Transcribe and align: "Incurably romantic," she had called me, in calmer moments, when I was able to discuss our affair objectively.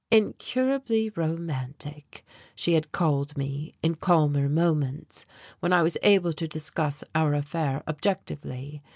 "Incurably 0.09 1.11
romantic," 1.11 2.25
she 2.55 2.73
had 2.73 2.91
called 2.91 3.37
me, 3.37 3.75
in 3.83 3.93
calmer 3.93 4.49
moments, 4.49 5.27
when 5.59 5.71
I 5.71 5.83
was 5.83 5.95
able 6.01 6.33
to 6.33 6.47
discuss 6.47 7.03
our 7.13 7.35
affair 7.35 7.83
objectively. 7.87 8.81